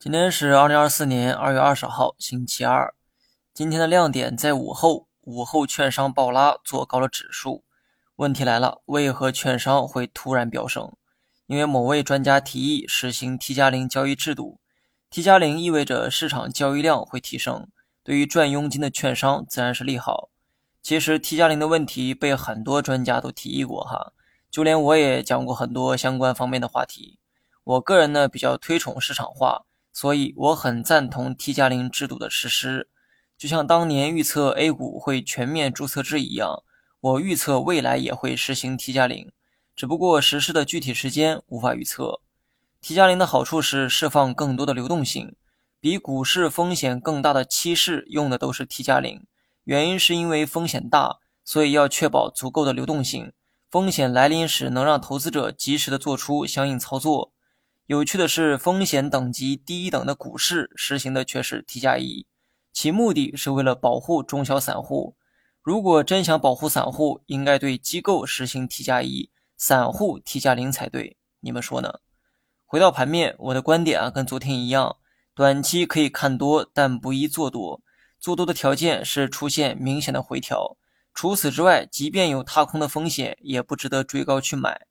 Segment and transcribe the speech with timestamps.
[0.00, 2.94] 今天是二零二四年二月二十号，星期二。
[3.52, 7.64] 今天的亮点在午后，午后券商暴拉，做高了指数。
[8.14, 10.92] 问题来了，为何券商会突然飙升？
[11.46, 14.60] 因为某位专家提议实行 T 加零交易制度
[15.10, 17.66] ，T 加零意味着市场交易量会提升，
[18.04, 20.30] 对于赚佣金的券商自然是利好。
[20.80, 24.12] 其实 T 加零的问题被很多专家都提议过哈，
[24.48, 27.18] 就连我也讲过很多相关方面的话题。
[27.64, 29.64] 我个人呢比较推崇市场化。
[30.00, 32.88] 所以我很赞同 T 加零制度的实施，
[33.36, 36.62] 就像当年预测 A 股会全面注册制一样，
[37.00, 39.32] 我预测未来也会实行 T 加零，
[39.74, 42.20] 只不过实施的具体时间无法预测。
[42.80, 45.34] T 加零的好处是释放更多的流动性，
[45.80, 49.26] 比股市风险更大的期市用的都是 T 加零，
[49.64, 53.32] 原因是因为风险大，所以要确保足够的流动性，
[53.68, 57.32] 风险来临时能让投资者及时的做出相应操作。
[57.88, 62.26] 有趣的是，风险等级低一等的股市实行的却是 T 加一，
[62.70, 65.16] 其目的是为了保护中小散户。
[65.62, 71.16] 如果真想保护散户，应该对机构实行 T 加一，散户 T 加零才对。
[71.40, 72.00] 你们说呢？
[72.66, 74.98] 回到盘面，我的观点啊，跟昨天一样，
[75.34, 77.80] 短期可以看多，但不宜做多。
[78.20, 80.76] 做多的条件是出现明显的回调，
[81.14, 84.86] 除此之外，即便有踏空的风险，也不值得追高去买。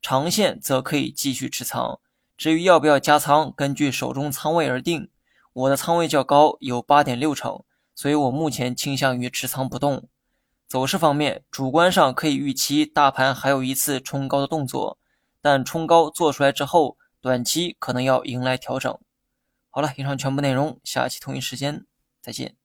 [0.00, 2.00] 长线则可以继续持仓。
[2.38, 5.10] 至于要不要加仓，根据手中仓位而定。
[5.52, 7.64] 我的仓位较高，有八点六成，
[7.96, 10.08] 所以我目前倾向于持仓不动。
[10.68, 14.98] 走势方面，主观上可以预期大盘还有一次冲高的动作，
[15.42, 18.96] 但冲高做出来之后，短期可能要迎来调整。
[19.70, 21.84] 好了，以上全部内容，下期同一时间
[22.22, 22.57] 再见。